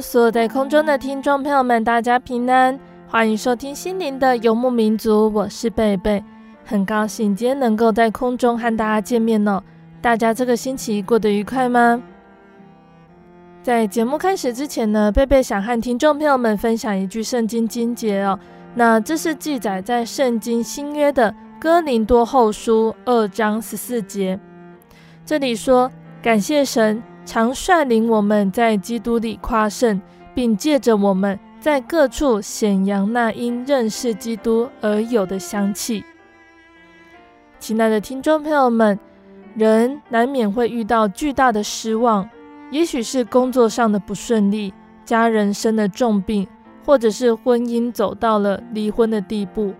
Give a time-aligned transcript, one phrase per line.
[0.00, 6.22] 所有在空中的听众朋友们，大家平安，欢迎收听心灵的游牧民族，我是贝贝，
[6.64, 9.62] 很高兴今天能够在空中和大家见面哦。
[10.00, 12.02] 大家这个星期过得愉快吗？
[13.62, 18.38] 在节目开始之前呢，贝贝想和听众朋友们分享一句圣经经节哦。
[18.74, 24.38] 那这是记载在圣经新约的哥林多后书二章十四节，
[25.24, 25.90] 这里说
[26.22, 30.00] ：“感谢神。”常率领我们在基督里夸胜，
[30.32, 36.04] 并借着我们在各处显扬那因认识基督而有的香气。
[37.58, 38.96] 亲爱的听众朋友们，
[39.56, 42.28] 人难免会遇到巨大的失望，
[42.70, 44.72] 也许是工作上的不顺利，
[45.04, 46.46] 家人生了重病，
[46.84, 49.74] 或者是婚姻走到了离婚的地步。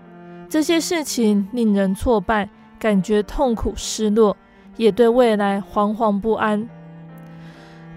[0.49, 4.37] 这些事情令人挫败，感觉痛苦、失落，
[4.77, 6.69] 也对未来惶惶不安。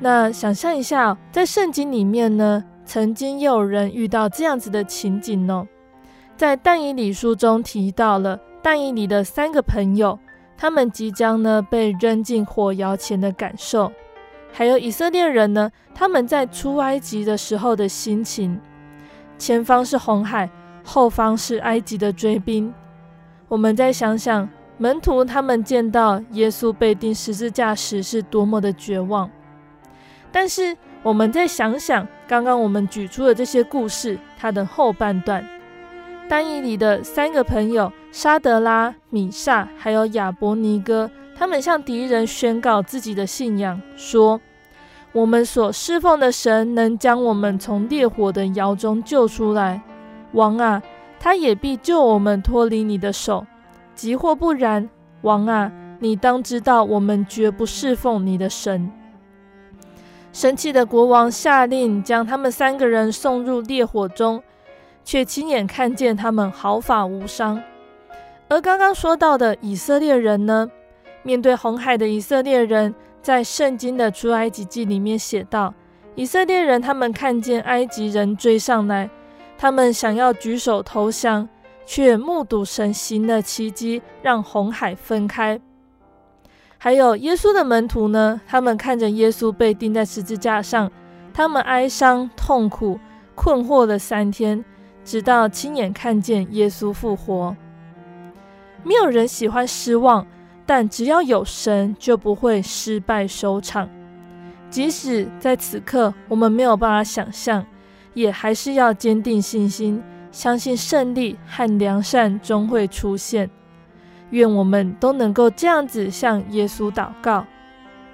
[0.02, 5.68] 那想象一下，在圣经里面呢，曾经也有人遇到这样子的情景哦。
[6.38, 10.18] 在但以理书中提到了但以理的三个朋友，
[10.58, 13.92] 他们即将呢被扔进火窑前的感受，
[14.54, 18.58] 还有以色列人呢，他们在出埃及的时候的心情。
[19.38, 20.50] 前方是红海，
[20.86, 22.74] 后方是埃及的追兵。
[23.50, 29.30] 我们再想想，门徒他们见到耶稣被钉十字架时是多么的绝望。
[30.32, 35.44] 但是，我们再想想刚刚我们举出的这些故事，它的后半段，
[36.28, 44.40] 丹尼里的三个朋友沙德拉、米煞还有亚伯尼歌，他们向敌人宣告自己的信仰，说
[45.14, 49.82] ：“我们所侍奉的神能将我们从烈火的窑中救出来，
[50.34, 50.84] 王啊，
[51.20, 53.44] 他也必救我们脱离你的手；
[53.96, 54.88] 即或不然，
[55.22, 58.92] 王啊，你当知道，我们绝不侍奉你的神。”
[60.32, 64.42] 神气的国王下令将他们三个人送入烈火中，
[65.04, 67.62] 却亲眼看见他们毫发无伤。
[68.48, 70.70] 而刚刚说到的以色列人呢？
[71.24, 75.74] 面对红海的以色列人，在圣经的出埃及记里面写道：
[76.16, 79.10] 以色列人他们看见埃及人追上来，
[79.58, 81.50] 他们想要举手投降，
[81.86, 85.60] 却目睹神行的奇迹，让红海分开。
[86.82, 88.40] 还有耶稣的门徒呢？
[88.48, 90.90] 他们看着耶稣被钉在十字架上，
[91.34, 92.98] 他们哀伤、痛苦、
[93.36, 94.64] 困惑了三天，
[95.04, 97.54] 直到亲眼看见耶稣复活。
[98.82, 100.26] 没有人喜欢失望，
[100.66, 103.90] 但只要有神，就不会失败收场。
[104.70, 107.66] 即使在此刻我们没有办法想象，
[108.14, 110.02] 也还是要坚定信心，
[110.32, 113.50] 相信胜利和良善终会出现。
[114.32, 117.46] 愿我们都能够这样子向耶稣祷告，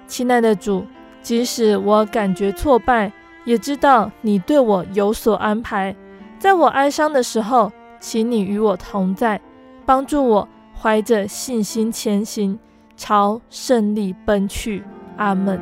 [0.06, 0.84] 亲爱的主，
[1.22, 3.12] 即使我感觉挫败，
[3.44, 5.94] 也知道你对我有所安排。
[6.38, 9.40] 在我哀伤的时候，请你与我同在，
[9.84, 10.48] 帮助我
[10.78, 12.58] 怀着信心前行，
[12.96, 14.82] 朝胜利奔去。
[15.16, 15.58] 阿门。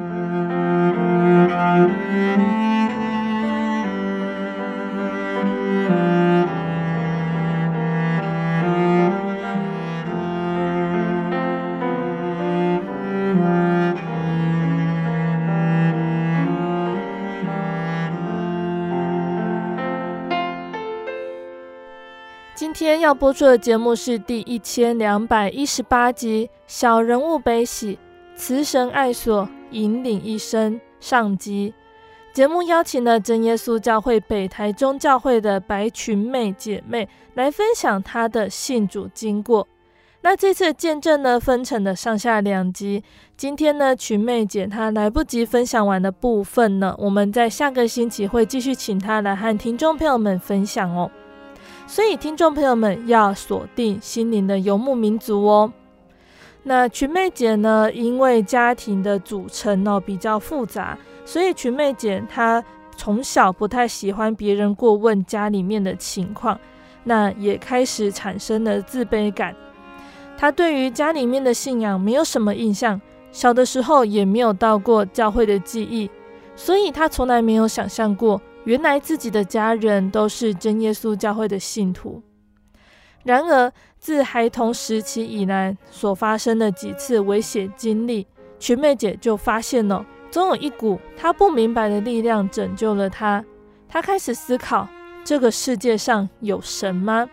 [22.95, 27.99] 天要播出的节目是第一千两百一十八集《小人物悲喜，
[28.37, 31.75] 慈神爱所，引领一生上集。
[32.33, 39.67] 节目邀请了真耶稣教会北台中教会的白群妹姐妹来分享她的信主经过。
[40.21, 43.03] 那这次见证呢，分成了上下两集。
[43.37, 51.11] 今天呢，群妹姐她来不及分享完的部分呢，我们在下个星期会继续请她来和听众朋友们分享哦。
[51.87, 55.73] 所以，听众朋友们要锁定心灵的游牧民族哦。
[56.63, 62.65] 那群妹姐呢，因为家庭的组成呢比较复杂，所以群妹姐她
[62.97, 66.59] 从小不太喜欢别人过问家里面的情况，
[67.05, 69.55] 那也开始产生了自卑感。
[70.39, 72.99] 她对于家里面的信仰没有什么印象，
[73.31, 76.11] 小的时候也没有到过教会的记忆，
[76.57, 82.23] 所以他从来没有想象过，原来自己的家人都是真耶稣教会的信徒。
[83.23, 88.27] 然而，自孩童时期以来所发生的几次危险经历，
[88.59, 93.45] 群妹姐就发现了，总有一股她不明白的力量拯救了她。
[93.89, 94.89] 她开始思考：
[95.25, 97.29] 这个世界上有神吗？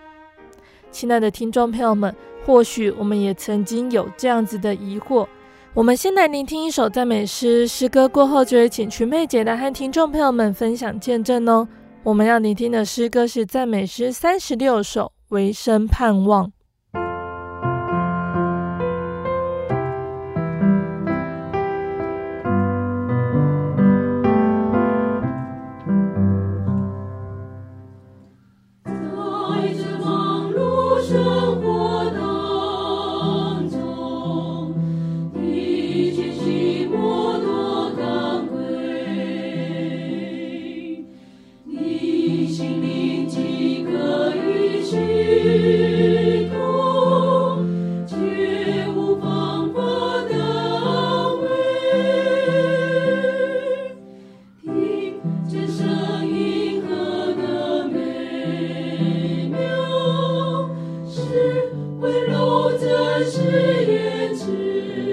[0.92, 2.16] 亲爱的听众朋友们。
[2.44, 5.28] 或许我们也曾经有这样子的疑惑。
[5.74, 11.66] 我们先来聆听一首赞美诗，诗歌过后就会请群妹姐来和听众朋友们分享见证哦。
[12.04, 16.48] 我们要聆听的诗歌是赞美诗三十六首，《唯生盼望》。
[63.30, 63.42] 是
[63.86, 65.11] 远去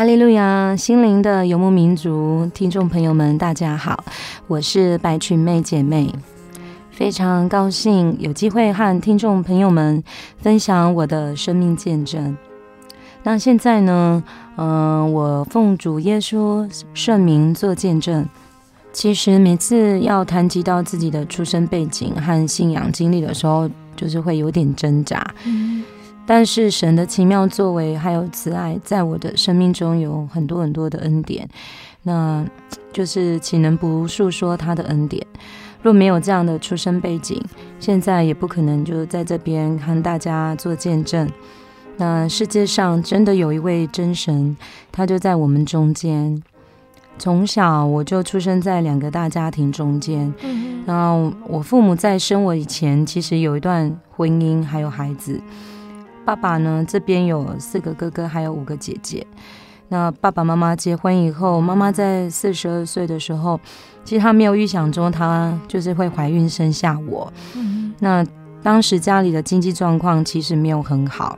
[0.00, 4.02] 哈利路亚，心灵的游牧民族，听众朋友们，大家好，
[4.46, 6.10] 我是白裙妹姐妹，
[6.90, 10.02] 非常高兴有机会和听众朋友们
[10.38, 12.34] 分享我的生命见证。
[13.24, 14.24] 那现在呢，
[14.56, 18.26] 嗯、我奉主耶稣圣名做见证。
[18.94, 25.22] 其实每次要谈及到自己的出生背景和信仰经历的时候，就是会有点挣扎。
[26.32, 31.48] 但是神的奇妙作为还有慈爱，在我的生命中有很多很多的恩典，
[32.04, 32.46] 那
[32.94, 35.26] 就是岂能不述说他的恩典？
[35.82, 37.42] 若没有这样的出生背景，
[37.80, 41.28] 现在也不可能就在这边和大家做见证。
[41.96, 44.56] 那世界上真的有一位真神，
[44.92, 46.40] 他就在我们中间。
[47.18, 55.40] 从小我就出生在两个大家庭中间，嗯，然后我父母在生我以前，其实有一段婚姻，还有孩子。
[56.24, 59.26] 爸爸呢，这边有四个哥哥，还有五个姐姐。
[59.88, 63.58] 那爸爸妈妈结婚以后，妈妈在四十二岁的时候，
[64.04, 67.32] 其实她没有预想中，她就是会怀孕生下我。
[67.56, 68.24] 嗯，那
[68.62, 71.36] 当时家里的经济状况其实没有很好。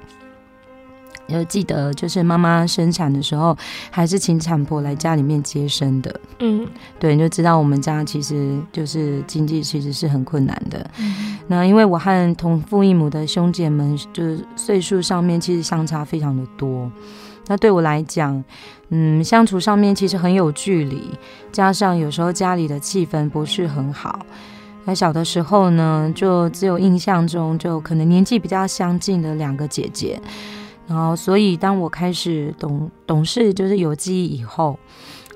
[1.33, 3.57] 就记得，就是妈妈生产的时候，
[3.91, 6.21] 还是请产婆来家里面接生的。
[6.41, 6.67] 嗯，
[6.99, 10.89] 对，你就知道我们家其实就是经济其实是很困难的。
[10.99, 16.91] 嗯，那因为我和同父异母的兄姐们，就是岁数上面其实相差非常的多。
[17.49, 18.43] 那对我来讲，
[18.91, 21.11] 嗯，相处上面其实很有距离，
[21.51, 24.25] 加上有时候家里的气氛不是很好。
[24.85, 30.21] 那小的时候呢，就只有印象中就可能年纪比较相近的两个姐姐。
[30.93, 34.79] 然后，所以当我开始懂懂事，就是有记忆以后，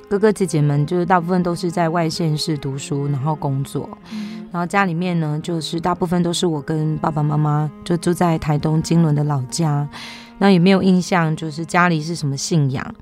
[0.06, 3.88] 哥哥姐姐们就是大部分都是在外县市读书，然后工作。
[4.52, 9.88] 然后家里面呢，就是大部分都是我跟爸爸妈妈就住在台东金轮的老家。
[10.36, 12.94] 那也没有印象，就是家里是什么信仰。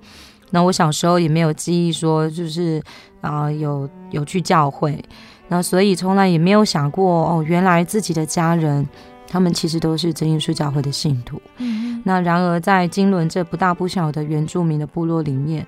[0.51, 2.81] 那我小时候也没有记忆说，就是
[3.21, 5.05] 啊、呃、有有去教会。
[5.49, 8.89] 那所以从来也没有想过哦，原来自己的家人。
[9.35, 11.43] 他们其实都是真耶稣教会的信徒。
[11.57, 15.67] 嗯，那然而在金轮这不大不小的原住民的部落里面，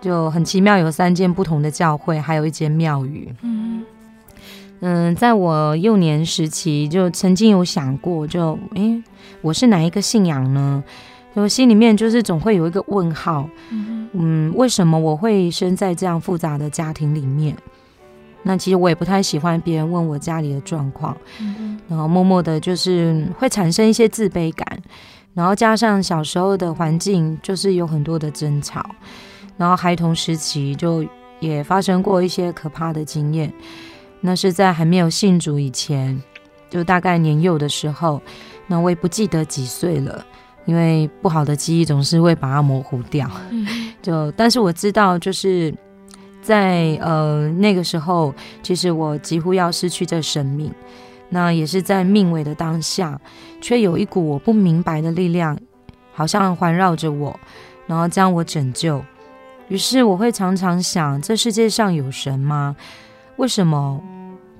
[0.00, 3.32] 就很奇妙，有三间不同的教会，还有一间庙宇。
[3.42, 3.84] 嗯
[4.80, 9.00] 嗯，在我幼年时期，就曾经有想过，就诶，
[9.40, 10.82] 我是哪一个信仰呢？
[11.34, 13.48] 我心里面就是总会有一个问号。
[13.70, 17.56] 嗯，嗯，为什么我会生在这样复杂的家庭里面？
[18.48, 24.64] 那其实我也不太喜欢别人问我家里的状况，嗯，然后默默的，就是会产生一些自卑感，
[25.34, 28.88] 然后加上小时候的环境就是有很多的争吵，
[29.56, 31.04] 然后孩童时期就
[31.40, 33.52] 也发生过一些可怕的经验。
[34.20, 36.16] 那是在还没有信主以前，
[36.70, 38.22] 就大概年幼的时候，
[38.68, 40.24] 那我也不记得几岁了，
[40.66, 43.28] 因为不好的记忆总是会把它模糊掉。
[44.00, 45.74] 就但是我知道，就是。
[46.46, 50.72] 在呃那个时候，其实我几乎要失去这生命，
[51.30, 53.20] 那也是在命危的当下，
[53.60, 55.58] 却有一股我不明白的力量，
[56.12, 57.36] 好像环绕着我，
[57.88, 59.04] 然后将我拯救。
[59.66, 62.76] 于是我会常常想，这世界上有神吗？
[63.38, 64.00] 为什么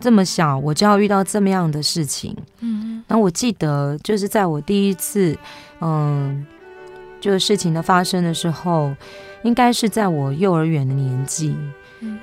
[0.00, 2.36] 这么小我就要遇到这么样的事情？
[2.58, 5.38] 嗯，那我记得就是在我第一次，
[5.80, 6.44] 嗯，
[7.20, 8.92] 这事情的发生的时候。
[9.46, 11.56] 应该是在我幼儿园的年纪，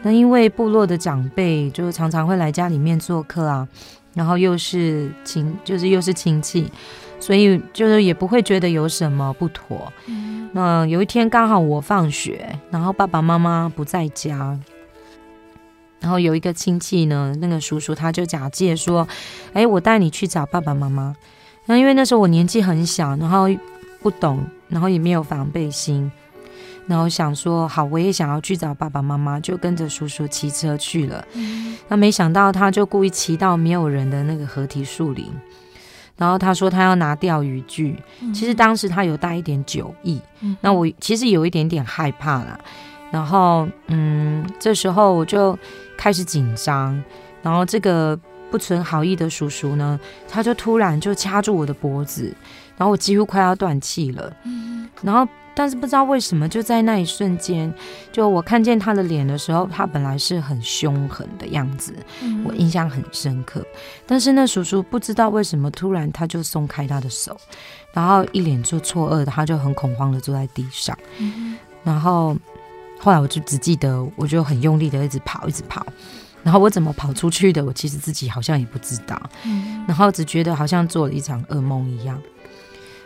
[0.02, 3.68] 那因为部落的长辈就常常会来家里面做客啊，
[4.14, 6.70] 然后又是亲，就是又是亲戚，
[7.20, 9.92] 所以就是也不会觉得有什么不妥。
[10.52, 14.60] 那有一天刚好我放学，然后爸爸妈妈不在家，
[16.00, 19.08] 然后有一个亲戚呢，那个叔叔他就假借说
[19.54, 21.16] ：“哎，我带你去找爸爸妈妈。”
[21.66, 23.48] 那因为那时候我年纪很小，然后
[24.02, 26.12] 不懂，然后也没有防备心。
[26.86, 31.26] 然后想说好，我也想要去找爸爸妈妈，就跟着叔叔骑车去了。
[31.34, 31.78] 嗯。
[31.88, 35.26] 那没想到他就故意骑到没有人的那个河堤树林，
[36.18, 37.98] 然后他说他要拿钓鱼具。
[38.20, 38.34] 嗯。
[38.34, 40.20] 其实当时他有带一点酒意。
[40.42, 40.58] 嗯。
[40.60, 42.60] 那我其实有一点点害怕啦。
[43.12, 45.58] 然后嗯，这时候我就
[45.98, 47.02] 开始紧张。
[47.42, 48.20] 然后这个
[48.52, 49.98] 不存好意的叔叔呢，
[50.28, 52.36] 他就突然就掐住我的脖子，
[52.76, 54.34] 然后我几乎快要断气了。
[54.44, 54.90] 嗯。
[55.02, 55.26] 然后。
[55.56, 57.74] 但是不知道为什么，就在那一瞬间，
[58.12, 61.94] 就我看见他的脸的时候，他本来是很凶狠的样子，
[62.44, 63.66] 我印象很深刻。
[64.06, 67.38] 但是那叔叔不知道为什么，突然他就松开他的手，
[67.94, 70.98] 然后一脸就错愕的，他就很恐慌的坐在地上。
[71.84, 72.36] 然后
[73.00, 75.86] 后来我就只记得，我就很用力的一直跑，一直跑。
[76.42, 79.22] 然后我怎么跑出去的，我其实自己好像也不知道。
[79.88, 82.22] 然后只觉得好像做了一场噩梦一样。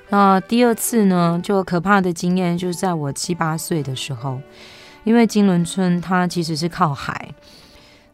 [0.09, 4.39] 那第二次呢，就可怕的经验就是在我七八岁的时候，
[5.03, 7.29] 因为金轮村它其实是靠海，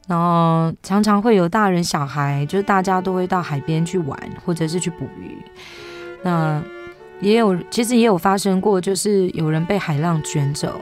[0.07, 5.37] 然后常常会有大人小孩，就是大家都会到海边去玩，或者是去捕鱼。
[6.23, 6.61] 那
[7.21, 10.81] 也有，其实也有发生过，就是有人被海浪卷走。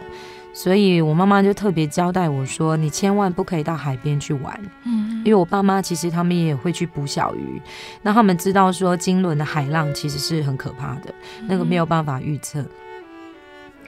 [0.54, 7.62] 所以我妈妈就特别交代我说：“你千万不可以到海边去玩。”嗯，因为我爸妈其实他们也会去捕小鱼，
[8.02, 11.14] 那他们知道说金轮的海浪其实是很可怕的，
[11.48, 12.66] 那个没有办法预测。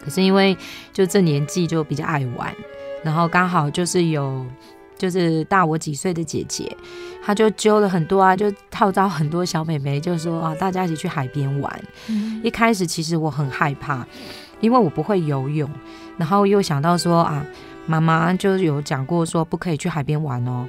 [0.01, 0.57] 可是因为
[0.91, 2.53] 就这年纪就比较爱玩，
[3.03, 4.45] 然后刚好就是有
[4.97, 6.75] 就是大我几岁的姐姐，
[7.23, 11.83] 她就揪了很多啊，就号召很多小美眉，就说啊，大家一起去海边玩。
[12.07, 14.05] 嗯、一开始其实我很害怕，
[14.63, 15.69] 因为我不会游泳，
[16.17, 17.45] 然后又想到说啊，
[17.85, 20.65] 妈妈就有讲过说不可以去海边玩哦，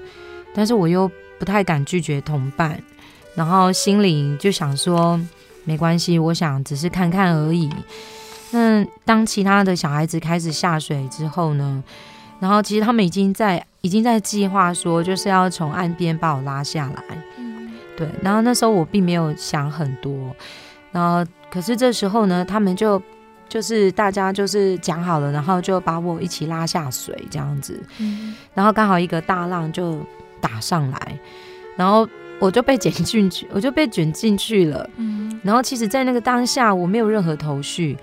[0.52, 1.08] 但是我又
[1.38, 2.82] 不太敢拒绝同伴，
[3.36, 5.18] 然后心里就想说
[5.62, 7.70] 没关系，我想只是看看而已。
[8.50, 11.82] 那当其他的小孩子开始下水之后呢，
[12.40, 17.02] 然后其实他们已经在已经在计划说，就是要从岸边把我拉下来。
[17.38, 18.08] 嗯，对。
[18.22, 20.12] 然后那时候我并没有想很多，
[20.90, 23.00] 然后可是这时候呢，他们就
[23.48, 27.80] 就是大家就是讲好了，然后就把我一起拉下水这样子。
[27.98, 28.34] 嗯。
[28.54, 29.98] 然后刚好一个大浪就
[30.40, 31.18] 打上来，
[31.76, 32.08] 然后
[32.38, 34.88] 我就被卷进去，我就被卷进去了。
[34.96, 35.40] 嗯。
[35.42, 37.96] 然后其实，在那个当下，我没有任何头绪。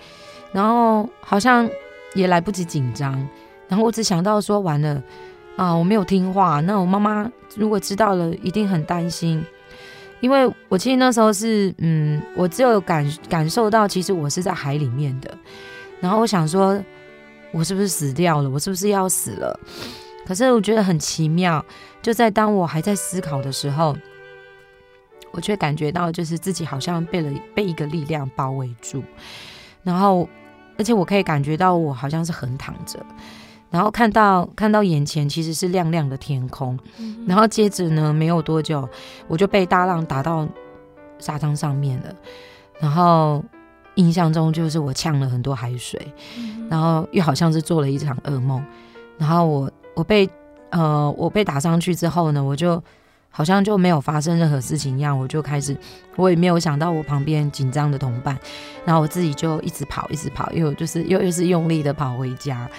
[0.54, 1.66] 然后好像
[2.14, 3.14] 也来不及紧张，
[3.70, 5.02] 然后我只想到说完了
[5.56, 9.42] 啊，我没有听话，那我妈妈如果知道了，一定很担心，
[10.22, 15.38] 因为我其实那时候是嗯，我只有感感受到，其实我是在海里面的，
[16.00, 16.82] 然后我想说，
[17.52, 18.50] 我是不是死掉了？
[18.50, 19.60] 我是不是要死了？
[20.26, 21.64] 可是我觉得很奇妙，
[22.02, 23.98] 就在当我还在思考的时候，
[25.32, 29.04] 我却感觉到就是自己好像被了被一个力量包围住，
[29.84, 30.30] 然后。
[30.78, 33.00] 而且我可以感觉到，我好像是横躺着，
[33.72, 38.88] 然后看到看到眼前其实是亮亮的天空，嗯、然后接着呢，没有多久
[39.28, 40.48] 我就被大浪打到
[41.18, 42.14] 沙滩上面了，
[42.80, 43.44] 然后
[43.96, 46.00] 印象中就是我呛了很多海水，
[46.38, 48.64] 嗯、然后又好像是做了一场噩梦，
[49.18, 50.30] 然后我我被
[50.70, 52.80] 呃我被打上去之后呢，我就。
[53.34, 55.74] 好像就没有发生任何事情一样，我就开始，
[56.18, 58.38] 我也没有想到我旁边紧张的同伴，
[58.84, 62.70] 然后我自己就一直跑，一直跑，又就是又又是用力的跑回家，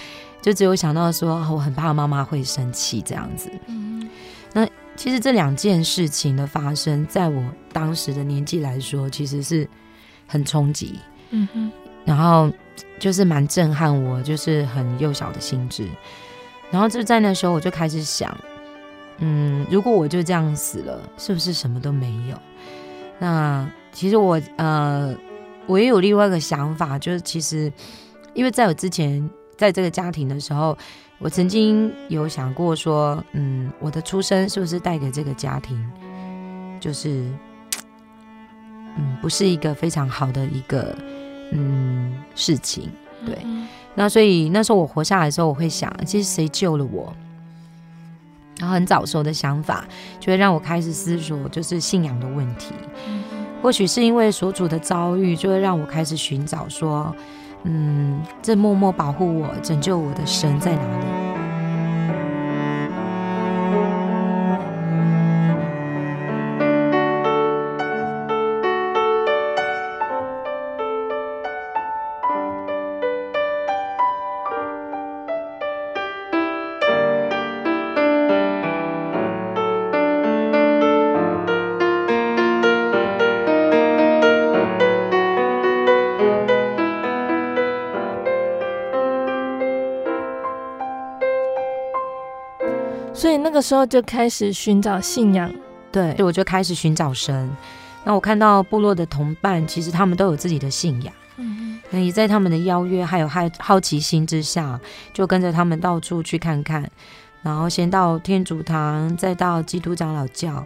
[0.43, 3.49] 就只有想到说，我很怕妈妈会生气这样子。
[3.69, 4.07] 嗯，
[4.53, 9.67] 那其实这两件事情的发生，在我当时的年纪来说，其实是
[10.27, 10.99] 很冲击，
[11.31, 11.73] 嗯哼，
[12.05, 12.51] 然后
[12.99, 15.89] 就是蛮震撼我，就是很幼小的心智，
[16.71, 18.37] 然后就在那时候我就开始想。
[19.25, 22.37] 嗯，如果我就这样死了，是不是什么都没有？
[23.21, 25.15] 那其实我呃，
[25.67, 27.73] 我也有另外一个想法，就是其实，
[28.35, 29.31] 因为在我之前
[29.63, 30.77] 在这个家庭的时候，
[31.21, 35.81] 我曾经有想过说，嗯，我的出生是不是带给这个家庭，
[36.81, 37.31] 就是，
[38.97, 40.93] 嗯，不是一个非常好的一个
[41.53, 42.91] 嗯事情，
[43.25, 43.39] 对。
[43.95, 47.15] 那所以那时候我活下来的时候，我会想，其实谁救了我？
[48.59, 49.85] 然后很早熟的想法，
[50.19, 52.75] 就会让我开始思索，就是信仰的问题。
[53.63, 57.15] 或许是因为所处的遭遇，就会让我开始寻找说，
[57.65, 61.22] 嗯，这默默保护我、拯救我的神在哪里？
[93.63, 95.51] 时候就开始寻找信仰，
[95.93, 97.49] 对，我就开始寻找神。
[98.05, 101.15] 那我看到部落的同伴，其实他们都有自己的信仰。
[101.37, 104.79] 嗯，那也在他们的邀约还有好好奇心之下，
[105.15, 106.91] 就跟着他们到处去看看。
[107.43, 110.65] 然后先到天主堂，再到基督长老教。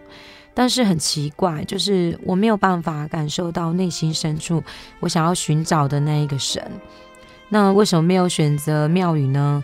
[0.54, 4.64] 但是很奇怪，就是我没有办法感受到内心深处
[5.00, 6.62] 我想要寻找的那一个神。
[7.50, 9.62] 那为什么没有选择庙宇呢？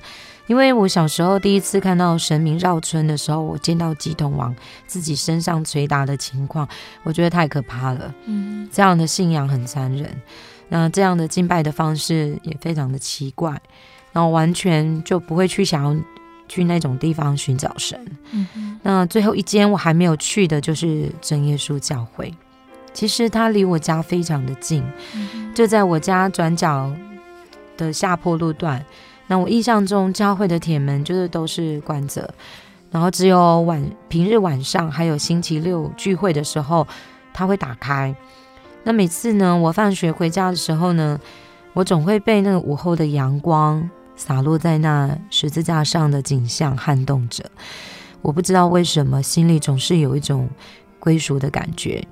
[0.53, 4.55] 因为我小时候第一次看到神明绕村的时候，我见到乩童往
[4.87, 6.69] 自己身上捶打的情况，
[7.05, 8.15] 我觉得太可怕了。
[8.27, 10.15] 嗯，这样的信仰很残忍，
[10.69, 13.59] 那这样的敬拜的方式也非常的奇怪，
[14.13, 15.99] 然后完全就不会去想要
[16.47, 17.99] 去那种地方寻找神。
[18.33, 22.31] 嗯，那最后一间我还没有去的就是真耶稣教会，
[22.93, 24.85] 其实它离我家非常的近，
[25.55, 26.95] 就在我家转角
[27.79, 28.85] 的下坡路段。
[29.33, 32.29] 那我印象中，教会的铁门就是都是关着，
[32.91, 36.87] 然后只有晚平日晚上还有星期六聚会的时候，
[37.33, 38.15] 它会打开。
[38.85, 41.19] 那每次呢，我放学回家的时候呢，
[41.73, 47.43] 我总会被那个午后的阳光洒落在那十字架上的景象撼动着。
[48.21, 50.47] 我不知道为什么，心里总是有一种
[50.99, 52.07] 归属的感觉。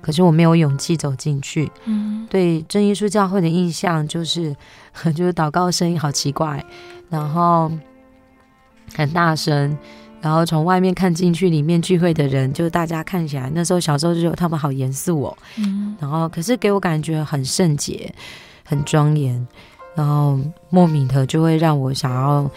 [0.00, 1.70] 可是我没有勇气走进去。
[1.84, 4.54] 嗯，对真耶稣教会的印象就是，
[5.14, 6.64] 就是祷告声音好奇怪，
[7.08, 7.70] 然后
[8.94, 9.76] 很大声，
[10.20, 18.12] 然后从外面看进去，里面聚会的人，就大家看起来那时候小时候就觉得他们好严肃哦，嗯，然后可是给我感觉很圣洁，
[18.64, 19.46] 很庄严，
[19.94, 20.38] 然后
[20.70, 22.50] 莫名的就会让我想要，嗯、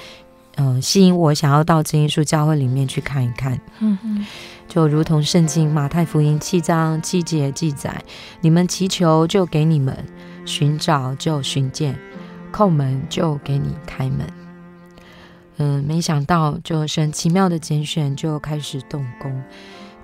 [0.55, 4.25] 呃，吸引我想要到真耶稣教会里面去看一看，嗯嗯，
[4.67, 8.03] 就如同圣经马太福音七章七节记载，
[8.41, 9.95] 你们祈求就给你们，
[10.45, 11.97] 寻找就寻见，
[12.51, 14.27] 叩门就给你开门。
[15.57, 19.43] 嗯，没想到就神奇妙的拣选就开始动工，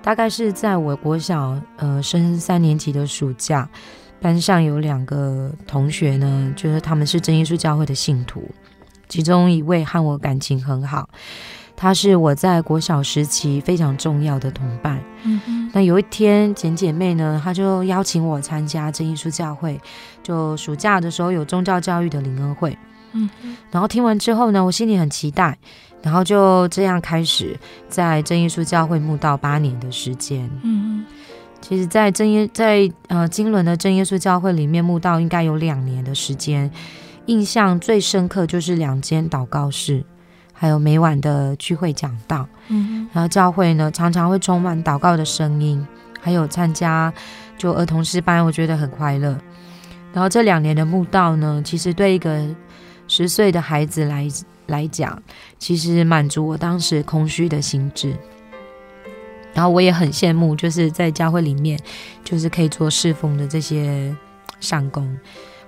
[0.02, 3.68] 大概是在我国小呃升三年级的暑假，
[4.20, 8.48] 班上有两个同学呢，就是他们是真耶稣教会的信徒，
[9.08, 11.08] 其中一位和我感情很好，
[11.74, 15.02] 他是我在国小时期非常重要的同伴。
[15.24, 19.80] 嗯嗯，那有一天简姐妹呢，她就邀请我参加真耶稣教会，
[20.22, 22.76] 就暑假的时候有宗教教育的灵恩会。
[23.12, 23.28] 嗯，
[23.70, 25.56] 然后听完之后呢，我心里很期待，
[26.02, 30.44] 然后就这样开始在真耶稣教会慕道八年的时间。
[30.62, 31.04] 嗯嗯，
[31.60, 36.70] 其实，在真耶在呃金轮的真耶稣教会里面慕道应该有两年的时间，
[37.26, 40.04] 印象最深刻就是两间祷告室，
[40.52, 42.48] 还有每晚的聚会讲道。
[42.68, 45.86] 嗯，然后教会呢常常会充满祷告的声音，
[46.20, 47.12] 还有参加
[47.58, 49.36] 就儿童诗班，我觉得很快乐。
[50.12, 52.42] 然后这两年的慕道呢，其实对一个
[53.06, 54.26] 十岁的孩子来
[54.66, 55.22] 来讲，
[55.58, 58.16] 其实满足我当时空虚的心智。
[59.52, 61.78] 然后我也很羡慕，就是在教会里面，
[62.24, 64.14] 就是可以做侍奉的这些
[64.60, 65.16] 上工。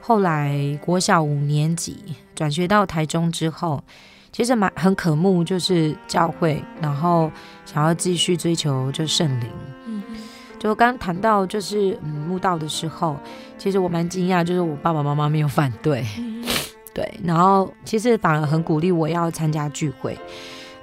[0.08, 2.02] 后来国小五年级
[2.34, 3.84] 转学到台中之后，
[4.32, 7.30] 其实蛮很渴慕，就是教会，然后
[7.66, 9.46] 想要继续追求就圣灵。
[9.84, 10.02] 嗯，
[10.58, 13.18] 就刚谈到就是嗯慕道的时候，
[13.58, 16.02] 其实我蛮惊讶，就是我爸爸妈妈没有反对。
[16.94, 20.18] 对，然后其实反而很鼓励我要参加聚会，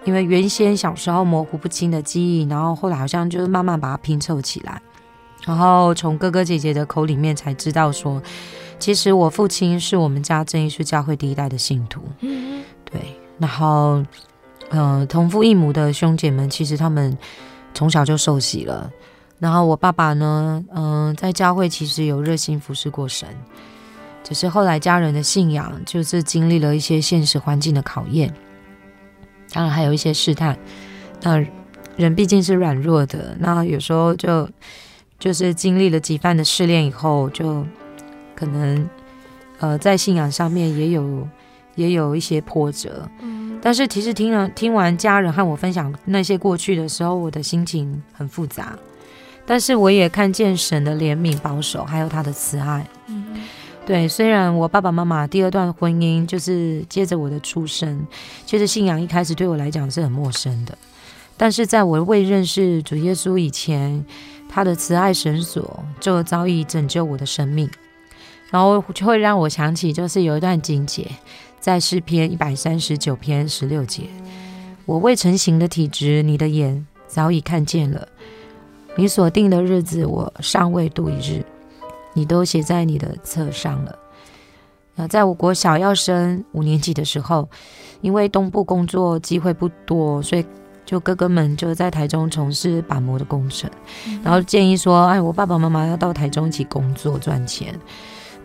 [0.04, 4.80] 因为原先小时候模糊不清的记忆，然后后来好像就是慢慢把它拼凑起来，
[5.46, 8.22] 然后从哥哥姐姐的口里面才知道说，
[8.80, 12.02] 其实我父亲是我们家真耶稣教会第一代的信徒。
[12.22, 13.02] 嗯，对，
[13.40, 14.04] 然后
[14.70, 17.18] 呃同父异母的兄姐们，其实他们
[17.74, 18.92] 从小就受洗了，
[19.40, 23.28] 然后我爸爸呢，嗯、呃，在教会其实有热心服侍过神。
[24.24, 28.34] 只是后来家人的信仰就是经历了一些现实环境的考验，
[29.52, 30.58] 当然还有一些试探。
[31.22, 31.46] 那
[31.96, 34.50] 人毕竟是软弱的，那有时候就
[35.20, 37.64] 就是经历了几番的试炼以后，就
[38.36, 38.90] 可能
[39.60, 41.28] 呃在信仰上面也有
[41.76, 43.10] 也有一些波折。
[43.22, 48.78] 嗯，但是其实听了听完家人和我分享那些过去的时候，我的心情很复杂。
[49.46, 52.86] 但是我也看见神的怜悯、保守，还有他的慈爱。
[53.08, 53.24] 嗯。
[53.86, 58.04] 对，虽然我爸爸妈妈第二段婚姻就是接着我的出生，
[58.44, 60.76] 其实信仰一开始对我来讲是很陌生的，
[61.38, 64.04] 但是在我未认识主耶稣以前，
[64.50, 67.70] 他的慈爱神索就早已拯救我的生命，
[68.52, 71.10] 然后就会让我想起，就是有一段经节，
[71.60, 74.04] 在诗篇一百三十九篇十六节，
[74.86, 78.08] 我未成形的体质，你的眼早已看见了，
[78.96, 81.46] 你所定的日子，我尚未度一日。
[82.18, 83.94] 你都写在你的册上了。
[84.96, 87.50] 那在我国小要升五年级的时候，
[88.00, 90.46] 因为东部工作机会不多，所以
[90.86, 93.70] 就哥哥们就在台中从事板模的工程，
[94.24, 97.78] 然后建议说：“哎，我爸爸妈妈要到台中一起工作赚钱。”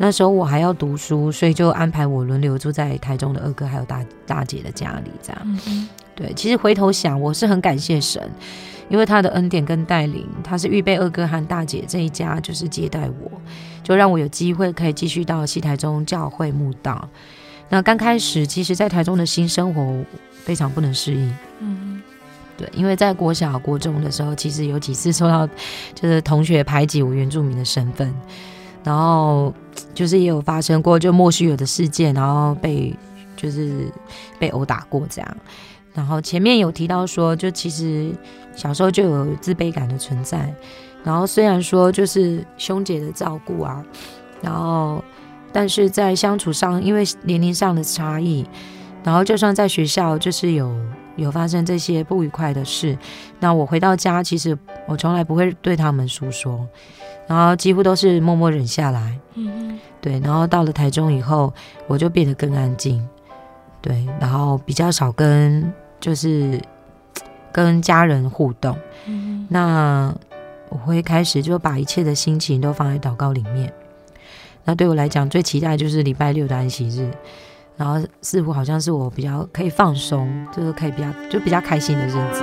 [0.03, 5.59] 那时候我还要读书，所以就安排我轮流住在台中的二哥还有大大姐的家里，这样。
[6.15, 8.23] 对，其实回头想，我是很感谢神。
[8.89, 13.31] 因为他的恩典跟带领，他是预备二哥和大姐这一家，就是接待我，
[13.85, 17.09] 就让我有机会可以继续到西台中教会慕道。
[17.69, 19.97] 那刚开始，其实，在台中的新生活
[20.33, 21.37] 非常不能适应。
[21.61, 22.03] 嗯，
[22.57, 25.47] 对，因为在国小、国中的时候，其实有几次受到
[25.95, 28.13] 就是同学排挤我原住民的身份，
[28.83, 29.55] 然后
[30.01, 32.97] 就是也有发生过就莫须有的事件，然后被
[33.37, 33.93] 就是
[34.39, 35.37] 被殴打过这样。
[35.93, 38.11] 然后前面有提到说，就其实
[38.57, 40.51] 小时候就有自卑感的存在。
[41.05, 43.85] 然后虽然说就是兄姐的照顾啊，
[44.41, 45.05] 然后
[45.53, 48.47] 但是在相处上，因为年龄上的差异，
[49.05, 50.75] 然后就算在学校就是有
[51.17, 52.97] 有发生这些不愉快的事，
[53.39, 54.57] 那我回到家，其实
[54.89, 56.67] 我从来不会对他们诉说，
[57.27, 59.19] 然后几乎都是默默忍下来。
[59.35, 61.53] 嗯，对，然后到了台中以后，
[61.87, 63.07] 我就变得更安静。
[63.83, 66.61] 对，然后比较少跟就是
[67.53, 68.77] 跟家人互动。
[69.07, 70.15] 嗯，那
[70.69, 73.73] 我会开始就把一切的心情都放在祷告里面。
[74.65, 77.11] 那对我来讲，最期待就是礼拜六的安息日，
[77.77, 82.43] 然后似乎好像是我比较可以放松，就是可以比较就比较开心的日子。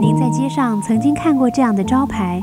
[0.00, 2.42] 您在街上曾经看过这样的招牌？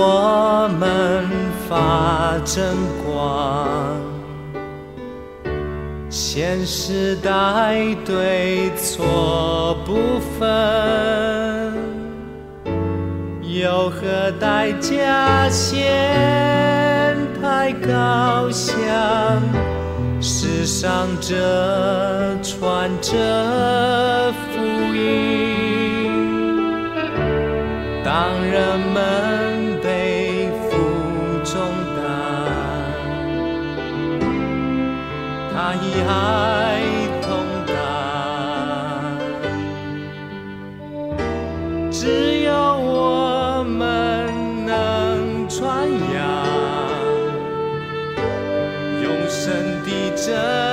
[0.00, 1.26] 我们
[1.68, 4.00] 发真光，
[6.08, 11.74] 现时代对错不分，
[13.42, 18.78] 有何代价先太高香？
[20.20, 21.34] 世上这
[22.40, 23.12] 传这
[24.32, 24.62] 福
[24.94, 26.12] 音，
[28.04, 29.37] 当人们。
[49.84, 50.67] 地震。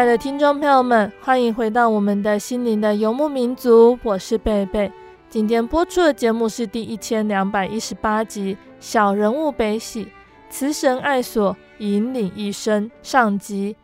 [0.00, 4.90] 亲爱的听众朋友们，欢迎回到我们的心灵的游牧民族，我是贝贝。
[5.28, 10.08] 今天播出的节目是第一千两百一十八集《小人物悲喜，
[10.48, 13.76] 慈神爱所引领一生》上集。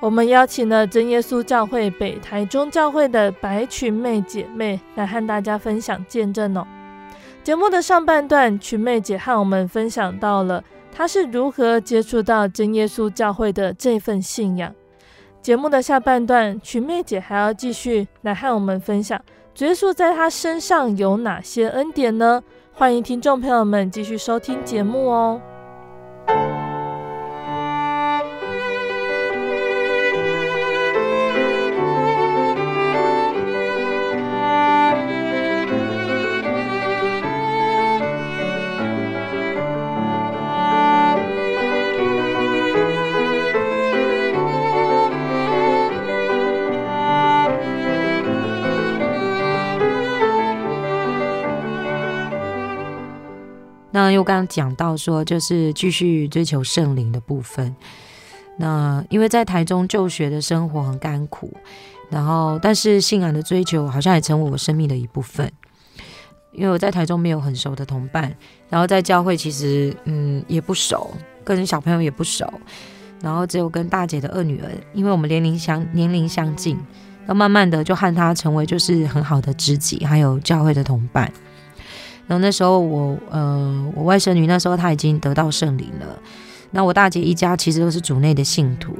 [0.00, 6.66] 我们邀请了真耶稣教会北台中教会的白群妹姐妹来和大家分享见证哦。
[7.44, 14.74] 节目的上半段，群妹姐和我们分享到了她是如何接触到真耶稣教会的这份信仰。
[15.40, 19.20] 节目的下半段，群妹姐还要继续来和我们分享，
[19.58, 22.42] 耶稣在她身上有哪些恩典呢？
[22.74, 25.40] 欢迎听众朋友们继续收听节目哦。
[54.12, 57.74] 又刚刚讲到说，就是继续追求圣灵的部分。
[58.56, 61.52] 那因为在台中就学的生活很甘苦，
[62.10, 65.50] 然后但是信仰的追求好像也成为我生命的一部分。
[66.50, 68.34] 因为我在台中没有很熟的同伴，
[68.68, 71.08] 然后在教会其实嗯也不熟，
[71.44, 72.52] 跟小朋友也不熟，
[73.22, 76.76] 然后只有跟大姐的二女儿，因为我们年龄相年龄相近，
[77.26, 81.30] 那慢慢的就和她成为就是很好的知己，还有教会的同伴。
[82.28, 86.06] 然后那时候我呃我外甥女那时候她已经得到圣灵了。
[86.70, 88.94] 那我大姐一家其实都是主内的信徒，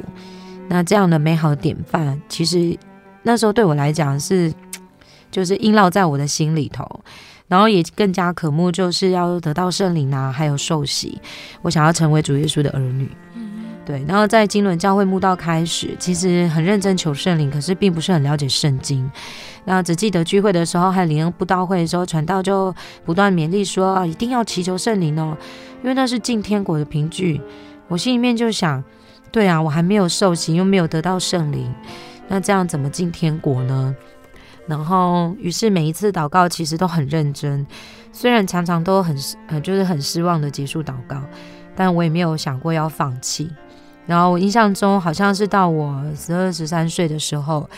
[0.69, 2.75] 那这样的美好的典范，其实
[3.23, 4.51] 那时候对我来讲是，
[5.31, 6.88] 就是萦绕在我的心里头，
[7.47, 11.21] 然后也更加渴慕，就是要得到圣灵啊，还有受洗，
[11.61, 13.07] 我想要成为主耶稣的儿女。
[13.85, 19.11] 对，然后在金轮教会慕道开始，其实很认真求圣灵，可是并不是很了解圣经。
[19.70, 25.37] 那只记得聚会的时候，还有灵恩布道会的时候，传道就不断勉励说啊，一定要祈求圣灵哦，
[25.83, 27.38] 因为那是进天国的凭据。
[27.87, 28.83] 我心里面就想，
[29.31, 31.70] 对啊，我还没有受洗，又没有得到圣灵，
[32.28, 33.94] 那这样怎么进天国呢？
[34.66, 37.66] 然后，于是每一次祷告其实都很认真，
[38.11, 39.14] 虽然常常都很
[39.48, 41.20] 呃，就是很失望的结束祷告，
[41.76, 43.50] 但我也没有想过要放弃。
[44.07, 47.68] 然后我印象中好像是到我十二十三岁的时候，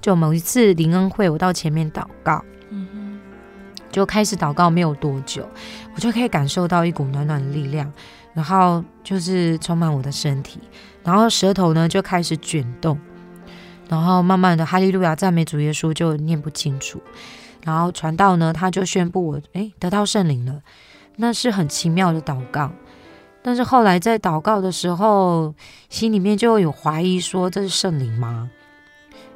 [0.00, 3.20] 就某一次灵恩会，我到前面祷告，嗯哼，
[3.90, 5.48] 就开始祷告没有多久，
[5.94, 7.92] 我就可以感受到一股暖暖的力量，
[8.32, 10.60] 然后就是充满我的身体，
[11.04, 12.98] 然后舌头呢就开始卷动，
[13.88, 17.02] 然后慢慢的哈利路亚赞美主耶稣就念不清楚，
[17.64, 20.62] 然后传道呢他就宣布我诶得到圣灵了，
[21.16, 22.70] 那是很奇妙的祷告。
[23.42, 25.54] 但是后来在祷告的时候，
[25.88, 28.50] 心里面就有怀疑，说这是圣灵吗？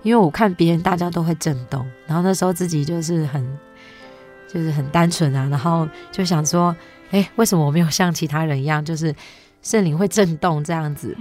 [0.04, 3.58] 因为我看别人大家都会震动，然后那时候自己就是很，
[4.46, 6.76] 就是很单纯啊，然后就想说，
[7.10, 9.12] 哎，为什么我没有像其他人一样，就是
[9.62, 11.16] 圣灵会震动这样子？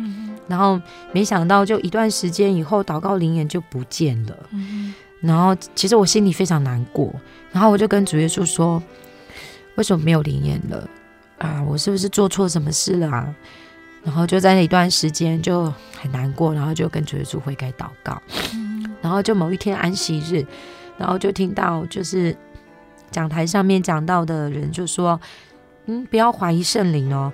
[0.48, 0.80] 然后
[1.14, 4.38] 没想到就一段时间以后，祷告灵言就不见了。
[5.22, 7.10] 然后其实我心里非常难过，
[7.54, 8.84] 然后我就跟主耶稣说，
[9.76, 10.90] 为什么没有灵言了？
[11.38, 13.34] 啊，我是不是做错什么事了啊？
[14.04, 18.22] 然后就在那一段时间就很难过，然后就跟主耶稣悔改祷告。
[19.04, 20.44] 然后就某一天安息日，
[20.98, 22.36] 然后就听到就是
[23.12, 25.22] 讲台上面讲到的人就说
[25.86, 27.32] ：“嗯，不要怀疑圣灵哦，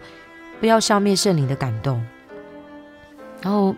[0.59, 2.05] 不要消灭圣灵的感动。”
[3.41, 3.73] 然后。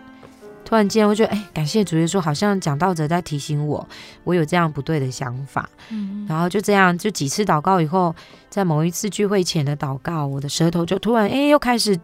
[0.64, 3.86] 突然间，我觉得哎，感谢主耶稣，好像讲道者在提醒我，
[4.24, 5.68] 我有这样不对的想法。
[5.90, 8.14] 嗯，然后就这样，就几次祷告以后，
[8.48, 11.98] 在某一次聚会前的祷告，我的舌头就突然哎，又开始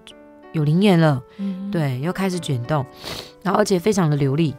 [0.53, 1.23] 有灵验了。
[1.39, 2.85] 嗯，对，又开始卷动，
[3.43, 4.55] 然后而且非常的流利。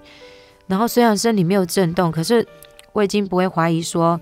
[0.69, 2.47] 然后虽然身体没有震动，可是
[2.93, 4.21] 我已经不会怀疑说，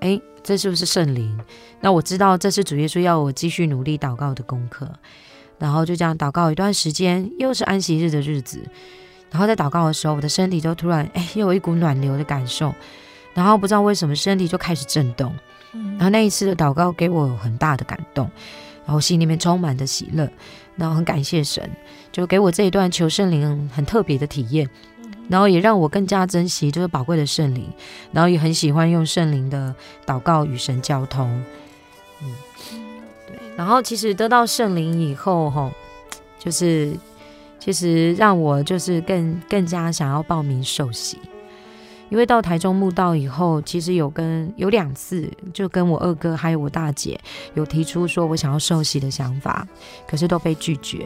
[0.00, 1.38] 哎，这是不是圣灵？
[1.80, 4.88] 那我知道这是主耶稣要我继续努力祷告的功课。
[5.58, 8.62] 然后就这样祷告一段时间，又是安息日的日子。
[9.28, 12.72] 然后在祷告的时候，我的身体就突然哎，又有一股暖流的感受，
[13.34, 15.34] 然后不知道为什么身体就开始震动，
[15.72, 18.30] 然后那一次的祷告给我有很大的感动，
[18.86, 20.30] 然后心里面充满着喜乐，
[20.76, 21.68] 然后很感谢神，
[22.12, 24.70] 就给我这一段求圣灵很特别的体验，
[25.28, 27.68] 然后也让我更加珍惜就是宝贵的圣灵，
[28.12, 31.28] 然后也很喜欢用圣灵的祷告与神交通，
[32.22, 32.34] 嗯，
[33.26, 35.70] 对，然后其实得到圣灵以后哈，
[36.38, 36.92] 就是。
[37.60, 41.18] 其实让我就是更更加想要报名受洗，
[42.08, 47.20] 因为到台中慕道以后，其实有跟有两次就跟我二哥还有我大姐
[47.54, 49.66] 有提出说我想要受洗的想法，
[50.06, 51.04] 可是都被拒绝，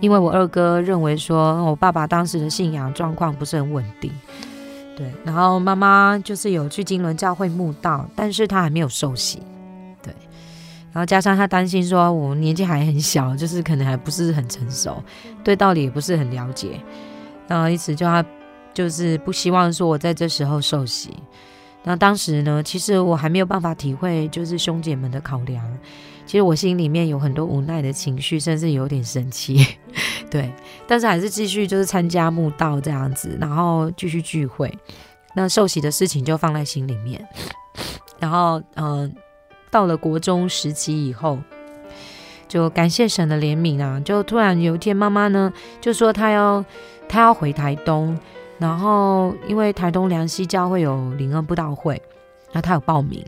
[0.00, 4.10] 因为我二哥认为说我爸爸当时的信仰状况不是很稳定，
[4.96, 9.42] 对，然后妈妈就是有去金轮教会慕道，但是他还没有受洗。
[10.02, 10.14] 对
[10.92, 15.02] 然后加上他担心说，我年纪还很小，就是可能还不是很成熟，
[15.44, 16.80] 对道理也不是很了解，
[17.46, 18.24] 然后因此就他
[18.72, 21.14] 就是不希望说我在这时候受洗。
[21.82, 25.64] 那当时呢，其实我还没有办法体会就是兄姐们的考量，
[26.30, 29.66] 其实我心里面有很多无奈的情绪，甚至有点生气，
[30.30, 30.48] 对，
[30.86, 34.72] 但是还是继续就是参加慕道这样子，然后继续聚会。
[35.34, 37.28] 那受洗的事情就放在心里面，
[38.20, 39.02] 然后嗯。
[39.02, 39.10] 呃
[39.72, 41.38] 到了国中时期以后，
[42.48, 44.00] 就感谢神的怜悯啊！
[44.04, 46.64] 就突然有一天，妈妈呢就说她要
[47.08, 48.18] 她要回台东，
[48.58, 52.02] 然后因为台东梁溪教会有灵恩布道会，
[52.50, 53.24] 那她有报名。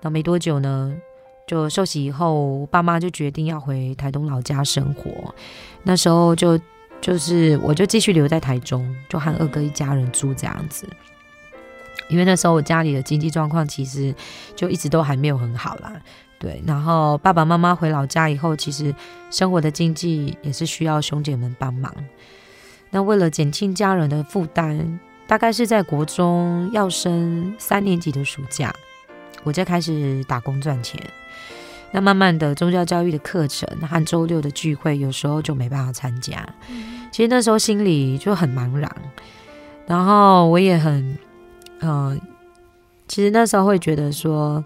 [0.00, 0.90] 那没多久呢，
[1.46, 5.34] 就受洗以后，爸妈就决定要回台东老家生活。
[5.82, 6.58] 那时候就
[7.00, 10.88] 就是我就继续留在台中，就和二哥一家人住这样子。
[12.08, 14.14] 因为那时候我家里的经济状况其实
[14.54, 15.92] 就一直都还没有很好啦，
[16.38, 18.94] 对，然后爸爸妈妈回老家以后，其实
[19.30, 21.94] 生活的经济也是需要兄姐们帮忙。
[22.90, 28.74] 那为了减轻家人的负担，大概是在国中要升三年级的暑假，
[29.42, 31.00] 我就开始打工赚钱。
[31.94, 36.44] 那慢慢的，宗教教育的课程和周六的聚会，有时候就没办法参加。
[37.12, 38.90] 其实那时候心里就很茫然，
[39.86, 41.16] 然后我也很，
[41.78, 42.18] 呃，
[43.06, 44.62] 其实那时候会觉得说，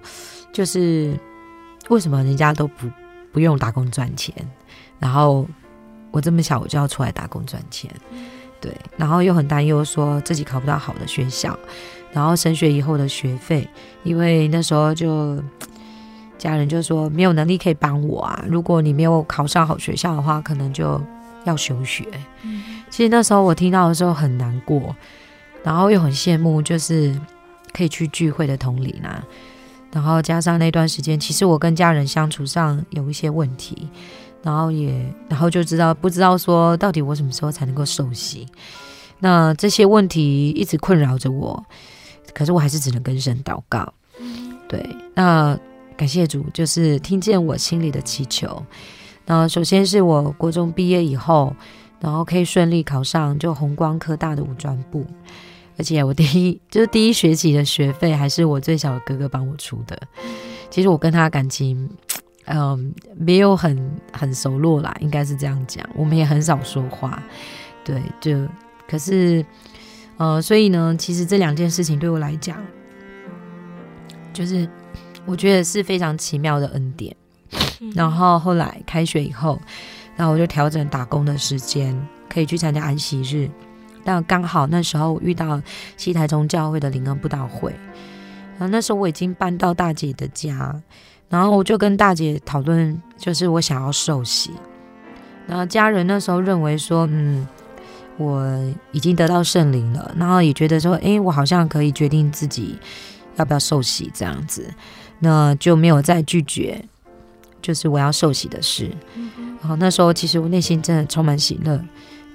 [0.55, 1.15] 就是
[1.91, 2.89] 为什么人家都不
[3.31, 4.35] 不用打工赚钱，
[4.99, 5.47] 然后
[6.11, 7.91] 我这么小我就要出来打工赚钱，
[8.59, 11.55] 对，然后又很担忧说自己考不到好的学校，
[12.11, 13.69] 然后升学以后的学费，
[14.03, 15.39] 因为那时候就。
[16.39, 21.01] 家人就说没有能力可以帮我啊，如果你没有考上好学校的话，可能就
[21.45, 22.07] 要休学。
[22.43, 22.63] 嗯。
[22.89, 24.97] 其实那时候我听到的时候很难过，
[25.63, 27.15] 然后又很羡慕，就是
[27.73, 29.23] 可以去聚会的同龄啊。
[29.93, 33.89] 然后加上那段时间，其实我跟家人相处上有一些问题，
[34.43, 38.47] 然后也然后就知道不知道说到底我什么时候才能够受洗。
[39.19, 41.63] 那这些问题一直困扰着我，
[42.33, 43.93] 可是我还是只能跟神祷告。
[44.69, 45.59] 对，那。
[45.99, 48.65] 感谢主，就是听见我心里的祈求。
[49.27, 51.53] 那，首先是我国中毕业以后，
[51.99, 55.05] 然后可以顺利考上就红光科大的武装部，
[55.77, 60.01] 而且我第一就是第一学期的学费还是我最小的哥哥帮我出的。
[60.71, 61.91] 其实我跟他感情，
[62.47, 63.77] 嗯，没有很
[64.13, 65.85] 很熟络啦，应该是这样讲。
[65.97, 67.21] 我们也很少说话，
[67.85, 68.47] 对，就
[68.89, 69.45] 可是，
[70.17, 72.57] 呃，所以呢，其实这两件事情对我来讲，
[74.33, 74.69] 就是。
[75.29, 77.15] 我觉得是非常奇妙的恩典。
[77.95, 79.61] 然后后来开学以后，
[80.17, 81.95] 然后我就调整打工的时间，
[82.29, 83.49] 可以去参加安息日。
[84.05, 85.61] 但刚好那时候遇到
[85.97, 87.71] 西台中教会的灵恩布道会，
[88.59, 90.75] 然后那时候我已经搬到大姐的家，
[91.29, 94.53] 然后我就跟大姐讨论，就是我想要受洗。
[95.47, 97.47] 然后家人那时候认为说，嗯，
[98.17, 102.79] 我已经得到圣灵了，然后也觉得说，诶，我好像可以决定自己
[103.37, 104.67] 要不要受洗这样子。
[105.21, 106.85] 那就没有再拒绝，
[107.61, 108.91] 就是我要受洗的事。
[109.61, 111.73] 然后那时候其实我内心真的充满喜乐，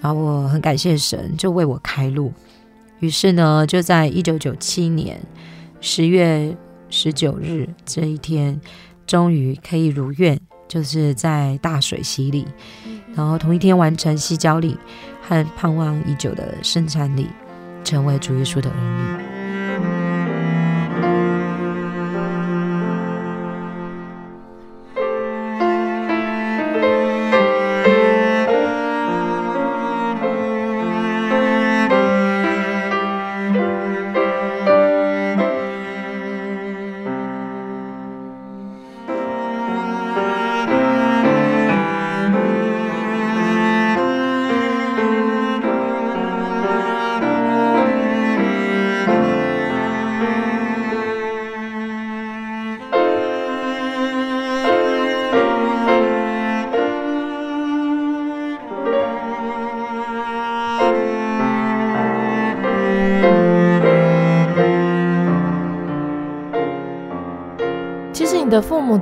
[0.02, 2.34] 然后我很感谢神，就为我开路。
[3.00, 5.20] 于是呢，就在一九九七年
[5.82, 6.56] 十月
[6.90, 8.60] 十九日这一天，
[9.08, 12.48] 终于可以如愿，就是在大水洗礼，
[13.16, 14.78] 然后同一天完成洗脚礼
[15.22, 17.28] 和盼望已久的圣餐礼，
[17.84, 19.33] 成为主耶稣的儿女。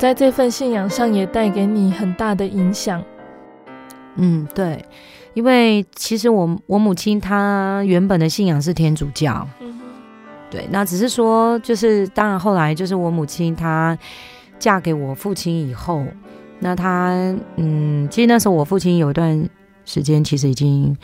[0.01, 3.03] 在这份信仰上也带给你很大的影响。
[4.15, 4.83] 嗯，对，
[5.35, 9.79] 因为其实我我母亲她原本的信仰是天主教，嗯，
[10.49, 13.95] 对，那只是说就是当然后来就是我母亲她
[14.57, 16.03] 嫁给我父亲以后，
[16.57, 17.11] 那她
[17.57, 19.47] 嗯，其实那时候我父亲有一段
[19.85, 20.97] 时间其实已经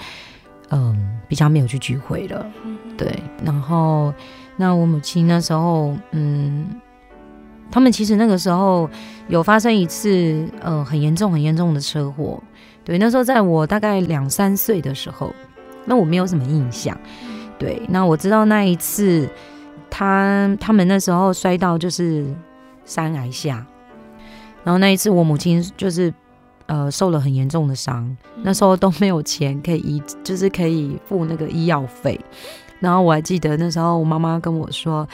[0.72, 3.14] 嗯比较没有去聚会了，嗯，对，
[3.46, 4.12] 然后
[4.56, 6.66] 那我母亲那时候嗯。
[7.70, 8.90] 他们其实那个时候
[9.28, 12.42] 有发生一次，呃，很严重、很严重的车祸。
[12.84, 15.34] 对，那时候在我大概两三岁的时候，
[15.86, 16.98] 那我没有什么印象。
[17.60, 19.28] 对，那我知道那一次，
[19.90, 22.26] 他他们那时候摔到就是
[22.86, 23.66] 山崖下，
[24.64, 26.14] 然后那一次我母亲就是
[26.68, 32.18] 呃受了很严重的伤，那时候都没有钱可以医，就是可以付那个医药费。
[32.80, 35.06] 然后我还记得那时候我妈妈跟我说，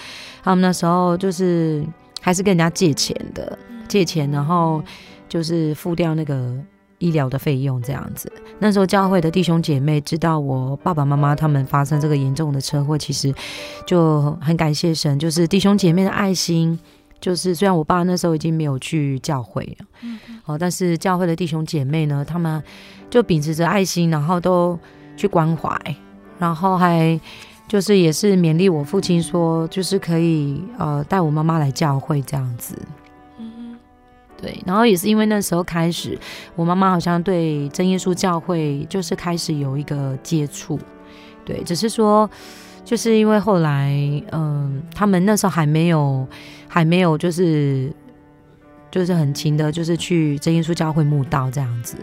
[0.43, 1.83] 他们那时候就是。
[2.23, 4.81] 还是跟人家借钱的，借钱，然后
[5.27, 6.55] 就是付掉那个
[6.99, 8.31] 医疗的费用这样子。
[8.59, 13.33] 那时候教会的弟兄姐妹知道我爸爸妈妈他们发生这个严重的车祸，其实
[13.85, 16.79] 就很感谢神，就是弟兄姐妹的爱心。
[17.19, 22.63] 就是虽然我爸那时候已经没有去教会了，嗯，哦，但是教会的弟兄姐妹呢，他们
[23.09, 24.79] 就秉持着爱心，然后都
[25.17, 25.77] 去关怀，
[26.39, 27.19] 然后还。
[27.67, 32.77] 就是也是勉励我父亲说，就是可以呃带我妈妈来教会这样子。
[33.39, 33.75] 嗯，
[34.39, 36.17] 对，然后也是因为那时候开始，
[36.55, 40.77] 我妈妈好像对真耶稣教会就是开始有一个接触，
[41.43, 42.29] 对，只是说
[42.85, 43.91] 就是因为后来，
[44.31, 46.27] 嗯，他们那时候还没有
[46.67, 47.91] 还没有就是
[48.91, 51.97] 就是很勤的，就是去真耶稣教会慕道这样子。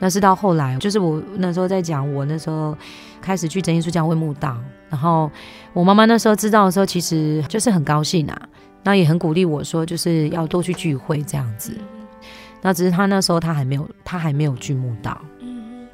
[0.00, 2.76] 那是到后来，就是我那时候在讲，我那时候
[3.28, 4.56] 开始去真耶稣教会慕道，
[4.88, 5.30] 然后
[5.74, 8.48] 我妈妈那时候知道的时候，其实就是很高兴啊。
[8.82, 11.76] 那也很鼓励我说，就是要多去聚会这样子。
[12.62, 15.20] 那只是她那时候她还没有，她还没有去慕道。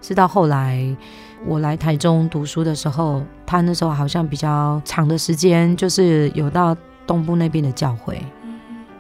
[0.01, 0.97] 是到后来
[1.45, 8.25] 我来台中读书的时候，她那时候好像比较长的时间，就是有到东部那边的教会。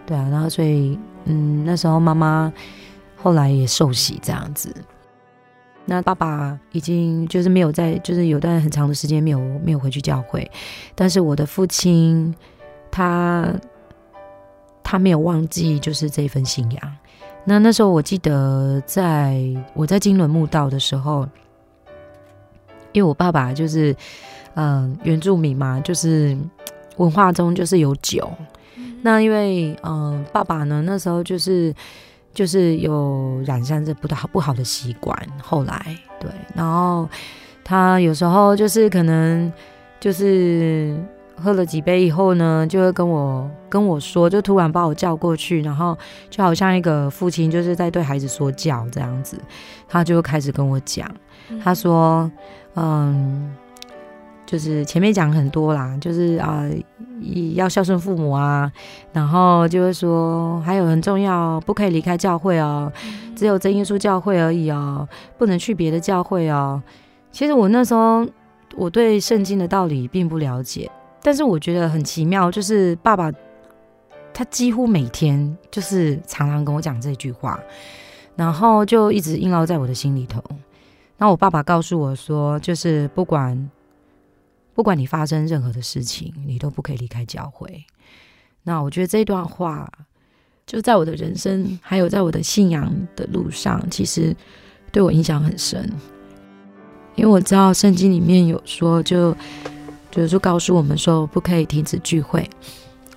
[0.05, 2.53] 对啊，然后所以嗯，那时候妈妈
[3.14, 4.74] 后来也受洗这样子。
[5.87, 10.51] 那爸爸已经就是没有在，就是有段很长的时间没有没有回去教会。
[10.95, 12.35] 但是我的父亲
[12.91, 13.53] 他。
[14.87, 16.97] 他没有忘记，就是这份信仰。
[17.47, 19.41] 那那时候我记得，在
[19.72, 21.26] 我在金轮墓道的时候，
[22.93, 23.97] 因为我爸爸就是
[24.55, 26.37] 嗯、呃、原住民嘛，就是
[26.99, 28.30] 文化中就是有酒。
[29.01, 31.74] 那因为嗯、呃、爸爸呢那时候就是
[32.35, 35.16] 就是有染上这不好不好的习惯。
[35.41, 37.09] 后来对，然后
[37.62, 39.51] 他有时候就是可能
[39.99, 40.95] 就是。
[41.37, 45.99] 喝了几杯以后呢，就会跟我跟我说，就突然把我叫过去，然后
[46.30, 49.37] 就好像一个父亲就是在对孩子说教这样子，
[49.89, 51.11] 他就开始跟我讲，
[51.62, 52.30] 他说，
[52.76, 53.53] 嗯，
[54.47, 56.64] 就是前面讲很多啦，就是啊、
[57.55, 58.71] 要孝顺父母啊，
[59.12, 62.93] 然后就会说，还有很重要，不可以离开教会哦，
[63.37, 65.09] 只有真耶稣教会而已哦，
[65.39, 66.83] 不能去别的教会哦。
[67.31, 68.27] 其实我那时候
[68.77, 70.91] 我对圣经的道理并不了解。
[71.27, 73.33] 但是我觉得很奇妙，就是爸爸
[74.35, 77.59] 他几乎每天就是常常跟我讲这句话，
[78.37, 80.43] 然后就一直萦绕在我的心里头。
[81.17, 83.71] 那我爸爸告诉我说，就是不管
[84.75, 87.85] 不管你发生任何的事情，你都不可以离开教会。
[88.64, 89.91] 那我觉得这段话
[90.66, 94.37] 就在我的人生，还有在我的信仰的路上，其实
[94.93, 95.91] 对我影响很深，
[97.14, 99.35] 因为我知道圣经里面有说就。
[100.11, 102.49] 就是，告诉我们说不可以停止聚会，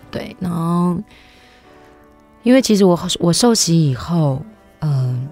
[0.09, 0.35] 对。
[0.39, 0.99] 然后，
[2.41, 4.41] 因为其实我我受洗以后，
[4.79, 5.29] 嗯、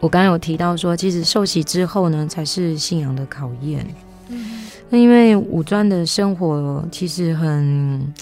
[0.00, 3.86] 我刚刚有提到说，其实受洗之后呢，才是信仰的考验。
[4.28, 4.61] 嗯。
[4.92, 8.12] 那因为五专的生活其实很，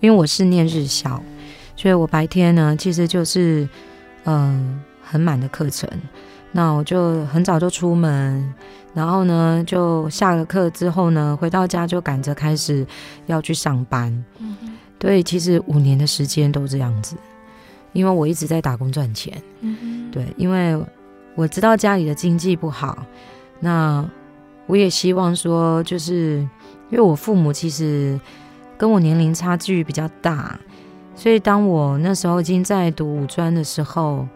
[0.00, 1.22] 因为我是念日校，
[1.76, 3.62] 所以我白天呢其实就是
[4.24, 5.88] 嗯、呃、很满的课程，
[6.50, 8.52] 那我就很早就出门。
[8.92, 12.84] 然后呢，就下了课之后呢，回到家就赶着开始
[13.26, 14.10] 要去上班。
[14.40, 17.14] 嗯哼，对，其实五年的时间都这样子，
[17.92, 19.40] 因为我一直在打工赚钱。
[19.60, 20.76] 嗯哼，对，因为
[21.36, 23.06] 我知道家里的经济不好，
[23.60, 24.04] 那
[24.70, 26.38] 我也希望说，就是
[26.90, 28.18] 因为我父母其实
[28.78, 30.58] 跟我年龄差距比较大，
[31.16, 34.26] 所以当我那时候已经在读五专的时候。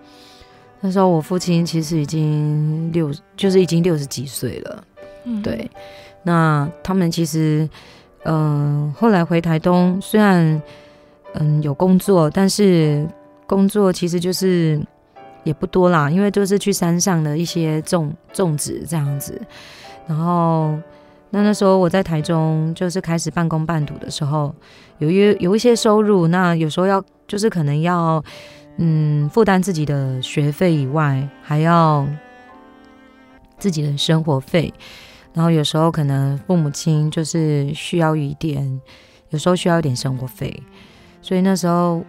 [0.87, 4.85] 那时候我父亲其实已经六，就是已经六十几岁了，
[5.25, 5.71] 嗯，对。
[6.25, 7.67] 那他们其实，
[8.25, 10.61] 嗯、呃，后来回台东，虽然
[11.37, 13.09] 嗯有工作，但是
[13.47, 14.79] 工作其实就是
[15.43, 19.41] 也不多啦，因为就是去山上的一些种种植这样子。
[20.07, 20.79] 然后
[21.31, 24.55] 那那时候我在台中，就是开始半工半读的时候，
[24.99, 28.23] 有一有一些收入，那有时候要就是可能要。
[28.77, 32.05] 嗯，负担自己的学费以外，还要
[33.57, 34.75] 自己的生活费，
[35.33, 38.81] 然后有时候可能父母亲就是需要一点，
[39.29, 40.61] 有时候需要一点生活费，
[41.23, 42.05] 所以那时候，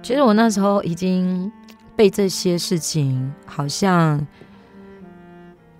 [0.00, 1.50] 其实我那时候已经
[1.96, 4.24] 被这些事情好像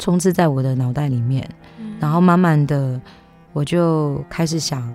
[0.00, 1.48] 充斥在我的脑袋里面，
[2.00, 3.00] 然后慢慢的
[3.52, 4.92] 我就开始想，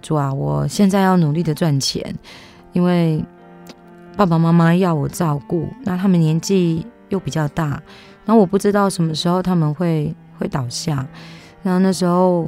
[0.00, 2.14] 主啊，我现在要努力的赚钱，
[2.72, 3.20] 因为。
[4.14, 7.82] 爸爸妈妈要我照顾，那他们年纪又比较大，
[8.26, 11.08] 然后我不知道什么时候他们会会倒下，
[11.62, 12.46] 然后那时候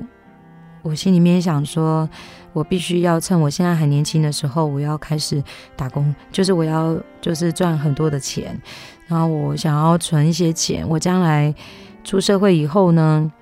[0.82, 2.06] 我心里面想说，
[2.52, 5.42] 我必须要趁我现在还年轻的时候，我要开始
[5.74, 8.60] 打工，就是我要就是赚很多的钱，
[9.06, 11.52] 然后我想要存一些钱，我将来
[12.04, 13.32] 出社会以后呢，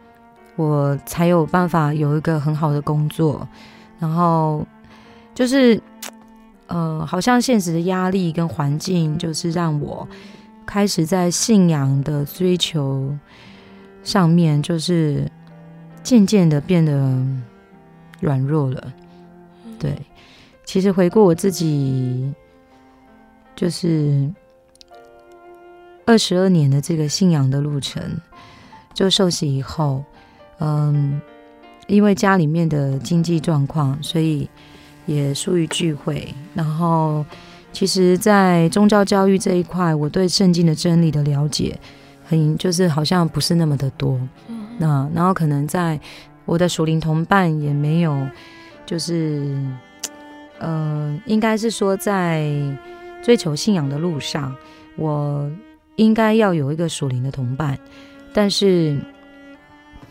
[0.57, 3.47] 我才有办法有一个很好的工作，
[3.99, 4.67] 然后
[5.35, 5.79] 就是。
[6.69, 10.09] 呃，好像现实的压力跟环境，就是让我
[10.65, 13.15] 开始在信仰的追求
[14.03, 15.31] 上面，就是
[16.03, 17.15] 渐渐的变得
[18.21, 18.91] 软弱了。
[19.79, 19.95] 对，
[20.65, 22.33] 其实回顾我自己，
[23.55, 24.27] 就是
[26.07, 28.03] 二十二年的这个信仰的路程，
[28.95, 30.05] 就受洗以后，
[30.59, 31.21] 嗯，
[31.87, 34.49] 因为家里面的经济状况，所以
[35.07, 36.35] 也疏于聚会。
[36.55, 37.25] 然后，
[37.73, 41.79] 其实，在宗教教育这一块，我对圣经的真理的了解，
[42.25, 44.21] 很就是好像不是那么的多。
[44.49, 46.01] 嗯那然后可能在
[46.45, 48.27] 我的属灵同伴也没有，
[48.87, 49.57] 就是，
[50.59, 52.51] 呃，应该是说在
[53.23, 54.55] 追求信仰的路上，
[54.97, 55.49] 我
[55.97, 57.79] 应该要有一个属灵的同伴。
[58.33, 58.99] 但是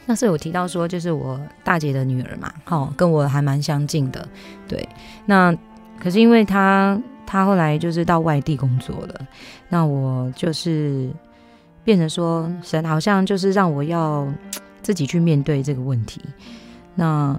[0.06, 4.28] 那时候有提到说，就是我大姐的女儿嘛，好，跟我还蛮相近的。
[4.68, 4.88] 对，
[5.26, 5.56] 那
[6.00, 9.28] 可是因为她她后来就是到外地工作了，
[9.70, 11.10] 那我就是。
[11.84, 14.32] 变成说，神好像就是让我要
[14.84, 16.22] 自己去面对这个问题。
[16.94, 17.36] 那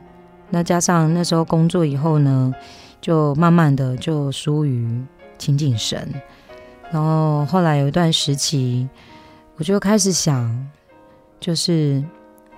[0.50, 2.52] 那加上那时候工作以后呢，
[3.00, 5.00] 就慢慢的就疏于
[5.38, 6.12] 亲近神。
[6.90, 8.88] 然后后来有一段时期，
[9.56, 10.70] 我就开始想，
[11.40, 12.02] 就是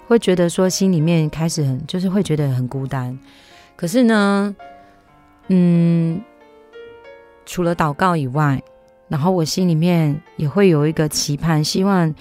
[0.06, 3.18] 会觉得说心里面开始很，就是会觉得很孤单。
[3.76, 4.54] 可是呢，
[5.48, 6.20] 嗯，
[7.44, 8.62] 除了祷告以外。
[9.06, 12.12] 然后我心里面也会有一个期盼，希望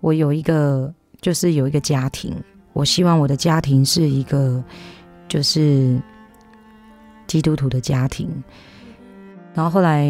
[0.00, 2.32] 我有一个，就是有一个家庭。
[2.72, 4.62] 我希望我的家庭是一个，
[5.26, 6.00] 就是
[7.26, 8.30] 基督徒的家庭。
[9.52, 10.06] 然后后来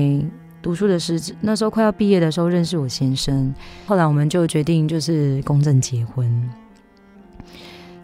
[0.60, 3.54] 读书的时，那时候快要毕业的时候认识我先生，
[3.86, 6.50] 后来我们就决定就是公证结婚。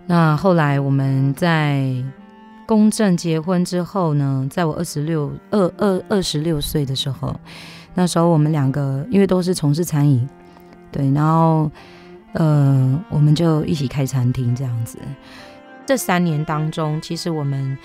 [0.07, 1.94] 那后来我们在
[2.66, 7.34] 公证结婚之后呢，在我二十六二二二十六岁的时候。
[7.96, 10.28] 那时候我们两个因为都是从事餐饮，
[10.90, 11.70] 对，然后
[12.32, 14.98] 呃，我们就一起开餐厅这样子。
[15.86, 17.78] 这三年当中，其实我们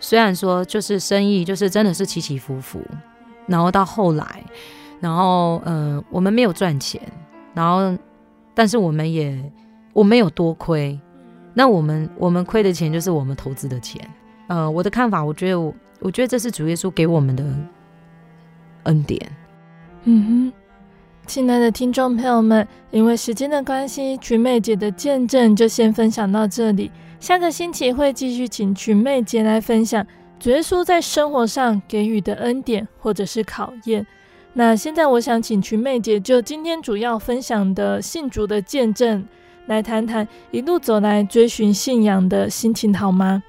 [0.00, 2.80] 虽然说就是生意就是真的是起起伏伏，
[3.46, 4.44] 然后到后来，
[5.00, 7.00] 然后呃，我们没有赚钱，
[7.54, 7.96] 然后
[8.54, 9.38] 但是我们也
[9.92, 10.98] 我没有多亏。
[11.52, 14.00] 那我们我们亏的钱就是我们投资的钱。
[14.48, 17.44] 呃，我的看法，我觉得我我觉得这是主耶稣给我们的
[18.82, 19.20] 恩典。
[20.02, 20.52] 嗯哼，
[21.26, 26.90] 亲爱的听众朋友们，因为时间的关系，瞿妹姐的见证就先分享到这里。
[27.20, 30.10] 下个星期会继续请瞿妹姐来分享主
[30.50, 34.06] 耶稣在生活上给予的恩典或者是考验。
[34.52, 39.26] 那现在我想请群妹姐就今天主要分享的信主的见证
[39.66, 43.42] 来谈谈一路走来追寻信仰的心情，好吗？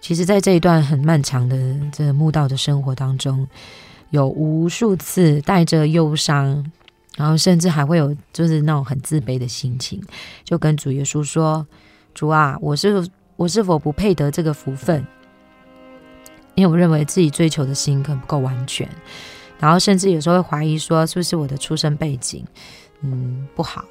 [0.00, 1.56] 其实，在这一段很漫长的
[1.92, 3.46] 这个慕道的生活当中。
[4.10, 6.70] 有无数次带着忧伤，
[7.16, 9.98] 然后甚至还会有就是那种很自卑的心情，
[10.44, 11.66] 就跟主耶稣说
[12.12, 15.02] ：“主啊，我是我是否不配得这个福分？
[16.54, 18.88] 因为我认为自己追求的心可能不够完全，
[19.58, 22.44] 然后甚至有时候会怀疑说，是不是我的出生背景
[23.00, 23.84] 嗯不好，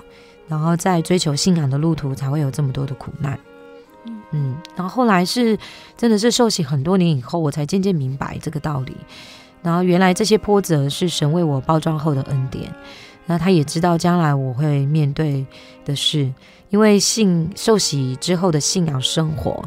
[0.48, 3.40] 然后在追求信仰的路途才会有这么多的苦难。
[4.32, 5.58] 嗯，然后后来是
[5.98, 8.96] 真的是受洗很多年以后，我才渐渐明白这个道理。”
[9.64, 12.74] 然后原来这些波折是神为我包装后的恩典，
[13.28, 15.46] 那他也知道将来我会面对
[15.86, 16.34] 的事，
[16.70, 19.64] 因为信受洗之后的信仰生活，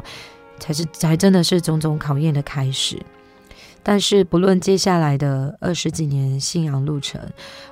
[0.59, 3.01] 才是才真的是种种考验的开始。
[3.83, 7.21] 但是不论接下来的二十几年信仰路程，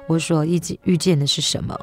[0.07, 1.79] 我所遇见遇见的是什么，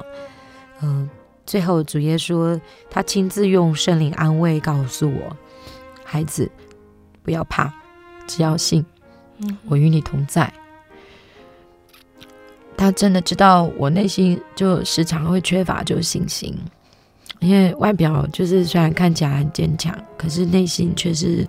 [0.81, 1.09] 嗯，
[1.45, 5.35] 最后主耶稣他亲自用圣灵安慰告诉我，
[6.05, 6.49] 孩子，
[7.23, 7.73] 不要怕，
[8.25, 8.85] 只要信。
[9.65, 10.53] 我与你同在。
[12.77, 16.57] 他真的知道我内心就时常会缺乏就信心，
[17.41, 21.45] 因为外表就是虽然看起来很坚强，可是内心却是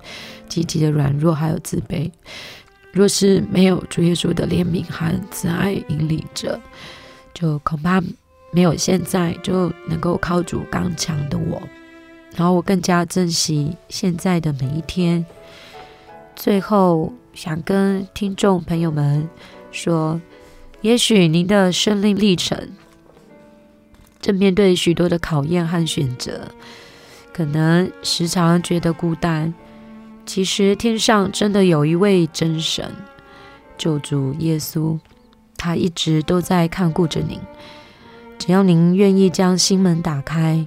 [0.49, 2.11] 极其的软弱还有自卑。
[2.91, 6.61] 若是没有主耶稣的怜悯和慈爱引领着，
[7.33, 8.03] 就恐怕
[8.51, 11.63] 没有现在就能够靠主刚强的我。
[12.35, 15.25] 然后我更加珍惜现在的每一天。
[16.35, 17.13] 最后。
[17.35, 19.27] 想跟听众朋友们
[19.71, 20.21] 说，
[20.83, 22.59] 也许您的生命历程
[24.23, 26.49] 正面对许多的考验和选择，
[27.35, 29.53] 可能时常觉得孤单。
[30.25, 32.89] 其实天上真的有一位真神，
[33.77, 34.97] 救主耶稣，
[35.57, 37.39] 他一直都在看顾着您。
[38.39, 40.65] 只要您愿意将心门打开，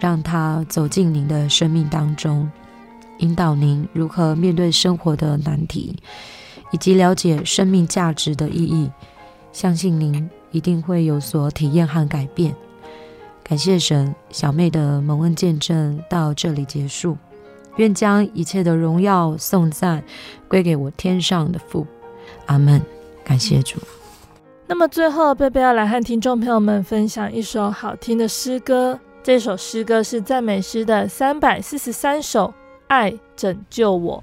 [0.00, 2.50] 让他走进您的生命当中。
[3.18, 5.96] 引导您如何面对生活的难题，
[6.72, 8.90] 以及了解生命价值的意义，
[9.52, 12.54] 相信您一定会有所体验和改变。
[13.44, 17.16] 感谢神，小妹的蒙恩见证到这里结束。
[17.76, 20.02] 愿将一切的荣耀颂赞
[20.48, 21.86] 归给我天上的父。
[22.46, 22.80] 阿门。
[23.24, 23.78] 感谢主。
[24.66, 28.98] 那么最后，贝贝要来和听众朋友们分享一首好听的诗歌。
[29.22, 32.48] 这首诗歌是赞美诗的三百四十三首，
[32.88, 34.22] 《爱拯救我》。